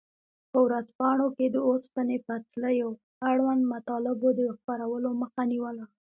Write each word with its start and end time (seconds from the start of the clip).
په 0.51 0.57
ورځپاڼو 0.65 1.27
کې 1.37 1.45
د 1.49 1.57
اوسپنې 1.69 2.17
پټلیو 2.27 2.89
اړوند 3.29 3.61
مطالبو 3.73 4.29
د 4.39 4.41
خپرولو 4.55 5.09
مخه 5.21 5.41
نیوله. 5.51 5.85